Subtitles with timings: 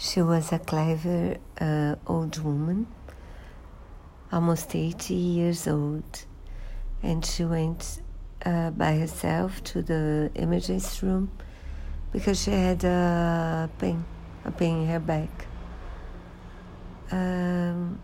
[0.00, 2.86] She was a clever uh, old woman,
[4.30, 6.24] almost 80 years old,
[7.02, 8.00] and she went
[8.46, 11.32] uh, by herself to the emergency room
[12.12, 14.04] because she had a pain,
[14.44, 15.46] a pain in her back.
[17.10, 18.00] Um,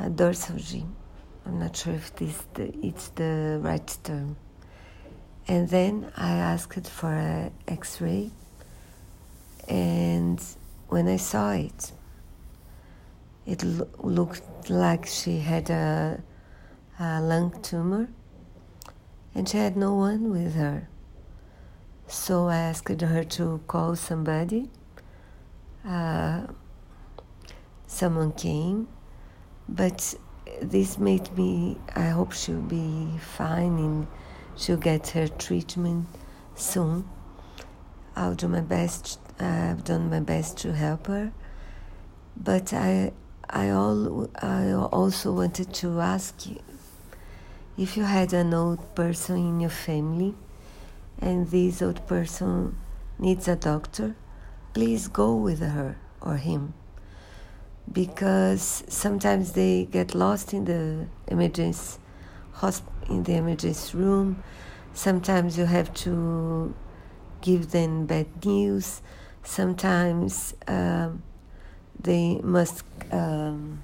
[0.00, 0.84] a dorsalgia.
[1.46, 4.36] I'm not sure if this the, it's the right term.
[5.46, 8.32] And then I asked for an X-ray,
[9.68, 10.42] and
[10.88, 11.92] when I saw it,
[13.46, 16.22] it lo- looked like she had a,
[16.98, 18.08] a lung tumor,
[19.34, 20.88] and she had no one with her.
[22.06, 24.70] So I asked her to call somebody.
[25.86, 26.46] Uh,
[27.86, 28.88] someone came,
[29.68, 30.14] but
[30.62, 31.76] this made me.
[31.94, 34.06] I hope she'll be fine and
[34.56, 36.06] she'll get her treatment
[36.54, 37.08] soon.
[38.16, 39.20] I'll do my best.
[39.40, 41.32] I've done my best to help her,
[42.36, 43.12] but I,
[43.48, 46.60] I all, I also wanted to ask you
[47.76, 50.34] if you had an old person in your family,
[51.20, 52.76] and this old person
[53.18, 54.16] needs a doctor,
[54.74, 56.74] please go with her or him
[57.92, 61.98] because sometimes they get lost in the emergency
[63.08, 64.42] in the emergency room.
[64.92, 66.74] Sometimes you have to
[67.40, 69.00] give them bad news.
[69.42, 71.22] Sometimes um,
[71.98, 73.82] they must um,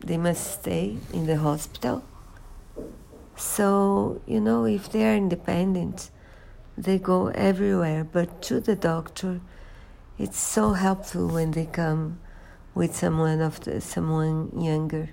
[0.00, 2.02] they must stay in the hospital.
[3.36, 6.10] So you know, if they are independent,
[6.76, 8.04] they go everywhere.
[8.04, 9.40] But to the doctor,
[10.18, 12.20] it's so helpful when they come
[12.74, 15.10] with someone of the, someone younger